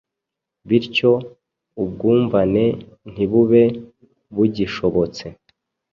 bityo 0.67 1.11
ubwumvane 1.81 2.65
ntibube 3.11 3.63
bugishobotse. 4.33 5.25